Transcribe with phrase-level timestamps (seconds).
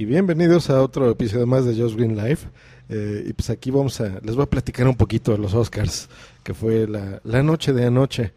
[0.00, 2.48] Y bienvenidos a otro episodio más de Just Green Life.
[2.88, 6.08] Eh, y pues aquí vamos a, les voy a platicar un poquito de los Oscars,
[6.42, 8.32] que fue la, noche de anoche.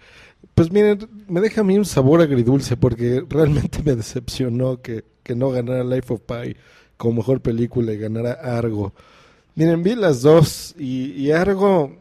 [0.55, 5.35] Pues miren, me deja a mí un sabor agridulce porque realmente me decepcionó que, que
[5.35, 6.57] no ganara Life of Pi
[6.97, 8.93] como mejor película y ganara Argo.
[9.55, 11.95] Miren, vi las dos y, y Argo,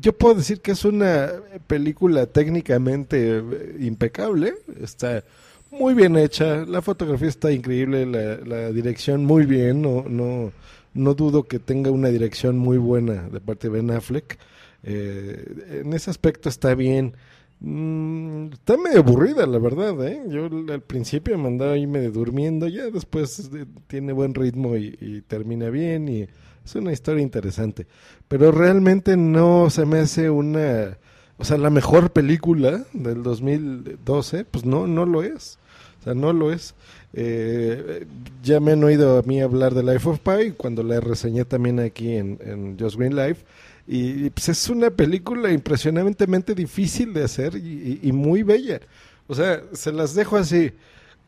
[0.00, 1.32] yo puedo decir que es una
[1.66, 5.24] película técnicamente eh, impecable, está
[5.70, 10.52] muy bien hecha, la fotografía está increíble, la, dirección muy bien, no, no,
[10.94, 14.38] no dudo que tenga una dirección muy buena de parte de Ben Affleck.
[14.82, 17.14] Eh, en ese aspecto está bien.
[17.60, 20.22] Mm, está medio aburrida, la verdad, ¿eh?
[20.28, 24.96] Yo al principio me andaba ahí medio durmiendo, ya después eh, tiene buen ritmo y,
[25.00, 26.26] y, termina bien y
[26.64, 27.86] es una historia interesante.
[28.28, 30.98] Pero realmente no se me hace una...
[31.36, 35.58] O sea, la mejor película del 2012, pues no, no lo es.
[36.00, 36.74] O sea, no lo es.
[37.12, 38.06] Eh,
[38.42, 41.78] ya me han oído a mí hablar de Life of Pi cuando la reseñé también
[41.80, 43.44] aquí en, en Just Green Life.
[43.86, 48.80] Y, pues es una película impresionantemente difícil de hacer y, y, muy bella.
[49.26, 50.72] O sea, se las dejo así.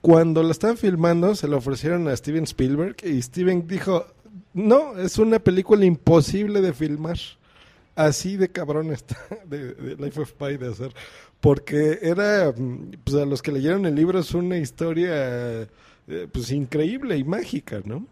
[0.00, 4.06] Cuando la estaban filmando, se la ofrecieron a Steven Spielberg y Steven dijo,
[4.54, 7.18] no, es una película imposible de filmar.
[7.94, 10.94] Así de cabrón está de, Life of Pi de hacer
[11.42, 12.54] porque era,
[13.02, 15.12] pues a los que leyeron el libro es una historia
[16.06, 18.06] eh, pues increíble y mágica, ¿no?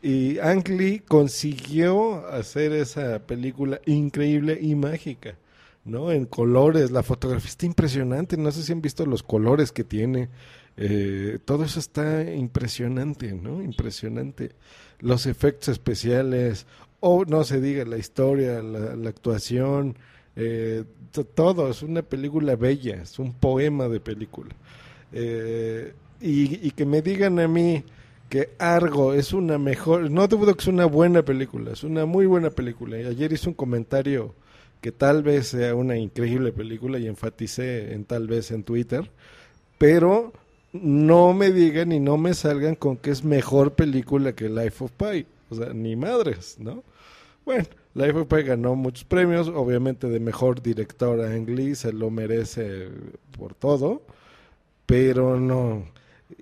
[0.00, 5.36] Y Ang Lee consiguió hacer esa película increíble y mágica,
[5.84, 6.12] ¿no?
[6.12, 10.28] En colores, la fotografía está impresionante, no sé si han visto los colores que tiene,
[10.76, 13.60] eh, todo eso está impresionante, ¿no?
[13.60, 14.52] Impresionante.
[15.00, 16.66] Los efectos especiales,
[17.00, 19.96] o no se diga la historia, la, actuación,
[20.36, 20.84] eh,
[21.34, 24.54] todo, es una película bella, es un poema de película.
[25.12, 27.84] Eh, y, que me digan a mí
[28.28, 32.26] que Argo es una mejor, no dudo que es una buena película, es una muy
[32.26, 32.96] buena película.
[32.96, 34.34] Ayer hice un comentario
[34.80, 39.10] que tal vez sea una increíble película y enfaticé en tal vez en Twitter,
[39.78, 40.32] pero
[40.72, 44.92] no me digan y no me salgan con que es mejor película que Life of
[44.92, 46.82] Pi, o sea, ni madres, ¿no?
[47.44, 47.64] Bueno,
[47.94, 52.88] of Pi ganó muchos premios, obviamente de mejor director a Ang Lee, se lo merece
[53.38, 54.02] por todo,
[54.86, 55.84] pero no.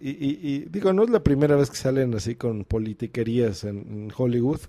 [0.00, 4.12] Y, y, digo, no es la primera vez que salen así con politiquerías en, en
[4.16, 4.60] Hollywood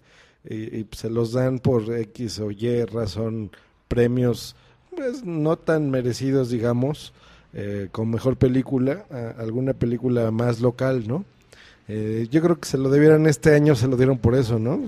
[0.49, 3.51] y, se los dan por X o Y razón
[3.87, 4.55] premios
[4.95, 7.13] pues no tan merecidos, digamos,
[7.53, 9.05] eh, con mejor película,
[9.37, 11.23] alguna película más local, ¿no?
[11.87, 14.81] Eh, yo creo que se lo debieran este año, se lo dieron por eso, ¿no?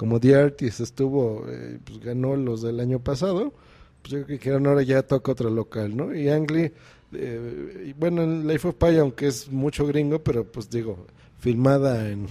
[0.00, 3.52] como The Artist estuvo, eh, pues ganó los del año pasado,
[4.00, 6.14] pues yo creo que ahora ya toca otro local, ¿no?
[6.14, 6.72] Y Angli,
[7.12, 11.04] eh, bueno, en Life of Pi, aunque es mucho gringo, pero pues digo,
[11.38, 12.28] filmada en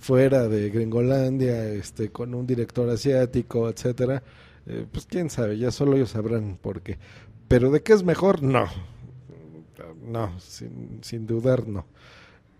[0.00, 4.24] fuera de Gringolandia, este, con un director asiático, etcétera,
[4.66, 6.98] eh, pues quién sabe, ya solo ellos sabrán por qué.
[7.46, 8.66] Pero de qué es mejor, no,
[10.04, 11.86] no, sin, sin dudar, no.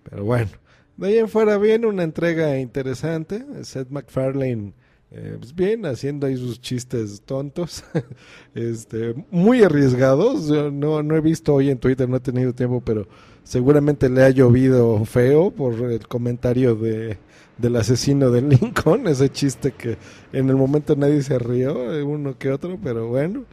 [0.05, 0.51] Pero bueno.
[0.97, 3.45] De ahí en fuera bien, una entrega interesante.
[3.63, 4.73] Seth MacFarlane,
[5.11, 7.85] eh, pues bien, haciendo ahí sus chistes tontos,
[8.55, 10.51] este, muy arriesgados.
[10.73, 13.07] No, no he visto hoy en Twitter, no he tenido tiempo, pero
[13.43, 17.19] seguramente le ha llovido feo por el comentario de
[17.59, 19.97] del asesino de Lincoln, ese chiste que
[20.33, 23.45] en el momento nadie se rió, eh, uno que otro, pero bueno,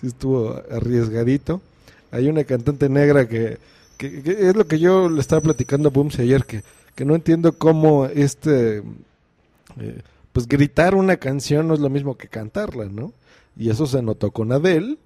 [0.00, 1.60] sí estuvo arriesgadito.
[2.10, 3.58] Hay una cantante negra que,
[3.98, 6.62] que, que es lo que yo le estaba platicando a Booms ayer, que
[6.96, 8.82] que no entiendo cómo este
[9.78, 10.00] eh,
[10.32, 13.12] pues gritar una canción no es lo mismo que cantarla, ¿no?
[13.56, 14.96] Y eso se notó con Adele,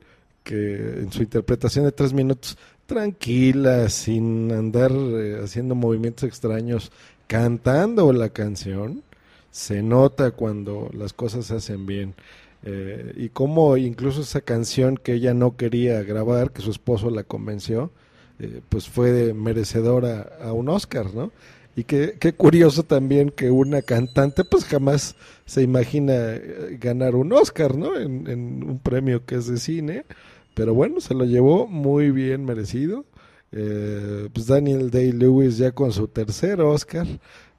[0.43, 2.57] que en su interpretación de tres minutos,
[2.87, 6.91] tranquila, sin andar eh, haciendo movimientos extraños,
[7.27, 9.03] cantando la canción,
[9.51, 12.15] se nota cuando las cosas se hacen bien.
[12.63, 17.25] Eh, y cómo incluso esa canción que ella no quería grabar, que su esposo la
[17.25, 17.91] convenció,
[18.71, 21.31] pues fue merecedora a un Oscar, ¿no?
[21.81, 25.17] Y qué, qué, curioso también que una cantante pues jamás
[25.47, 27.97] se imagina eh, ganar un Oscar, ¿no?
[27.99, 28.29] En,
[28.63, 30.05] un premio que es de cine.
[30.53, 33.07] Pero bueno, se lo llevó muy bien merecido.
[33.53, 37.07] Eh, pues Daniel Day-Lewis ya con su tercer Oscar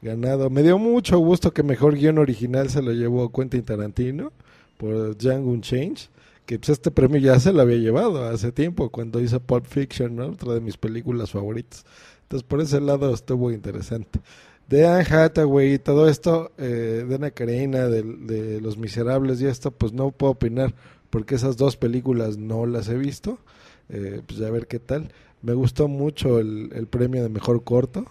[0.04, 0.52] ganado.
[0.52, 4.32] Me dio mucho gusto que mejor guion original se lo llevó Quentin Tarantino
[4.78, 6.10] por Django Change
[6.52, 10.18] que pues este premio ya se lo había llevado hace tiempo cuando hizo Pulp Fiction,
[10.18, 10.26] ¿no?
[10.26, 11.86] otra de mis películas favoritas.
[12.24, 14.20] Entonces por ese lado estuvo interesante.
[14.68, 19.72] De Anne Hathaway y todo esto, eh, de Ana Karenina, de, Los Miserables y esto,
[19.72, 20.76] pues no puedo opinar
[21.10, 23.40] porque esas dos películas no las he visto.
[23.88, 25.14] Eh, pues a ver qué tal.
[25.42, 28.08] Me gustó mucho el, el premio de mejor corto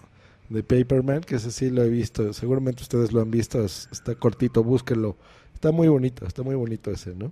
[0.49, 2.33] de Paperman, que ese sí lo he visto.
[2.33, 5.15] Seguramente ustedes lo han visto, está cortito, búsquenlo.
[5.53, 7.31] Está muy bonito, está muy bonito ese, ¿no?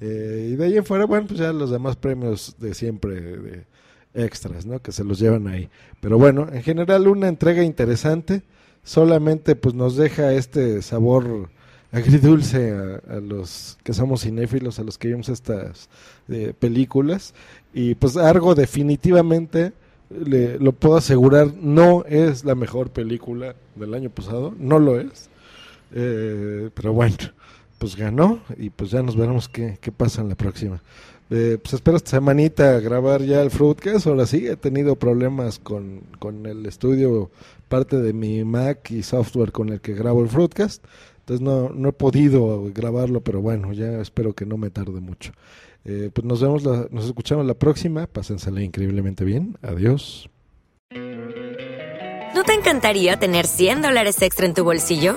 [0.00, 3.64] Eh, y de ahí en fuera, bueno, pues ya los demás premios de siempre, de
[4.14, 4.80] extras, ¿no?
[4.80, 5.68] Que se los llevan ahí.
[6.00, 8.42] Pero bueno, en general una entrega interesante,
[8.82, 11.48] solamente pues nos deja este sabor
[11.92, 12.72] agridulce
[13.08, 15.88] a, los que somos cinéfilos, a los que vimos estas
[16.28, 17.34] eh, películas.
[17.72, 19.72] Y pues algo definitivamente,
[20.10, 25.30] le, lo puedo asegurar, no es la mejor película del año pasado, no lo es.
[25.92, 27.16] Eh, pero bueno,
[27.78, 30.82] pues ganó y pues ya nos veremos qué, qué pasa en la próxima.
[31.28, 34.06] Eh, pues espero esta semanita grabar ya el Fruitcast.
[34.06, 37.30] Ahora sí, he tenido problemas con, con, el estudio,
[37.68, 40.84] parte de mi Mac y software con el que grabo el Fruitcast.
[41.20, 45.32] Entonces no, no he podido grabarlo, pero bueno, ya espero que no me tarde mucho.
[45.84, 48.06] Eh, pues nos vemos, nos escuchamos la próxima.
[48.06, 49.56] Pásensela increíblemente bien.
[49.62, 50.30] Adiós.
[52.34, 55.16] ¿No te encantaría tener 100 dólares extra en tu bolsillo?